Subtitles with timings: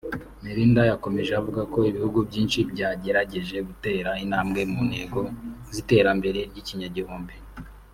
[0.43, 5.19] Melinda yakomeje avuga ko ibihugu byinshi byagerageje gutera intambwe mu ntego
[5.73, 7.35] z’iterambere ry’ikinyagihumbi